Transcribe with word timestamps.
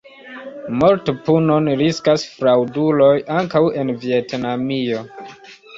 Mortpunon 0.83 1.69
riskas 1.83 2.25
fraŭduloj 2.39 3.13
ankaŭ 3.39 3.65
en 3.83 3.95
Vjetnamio. 4.09 5.07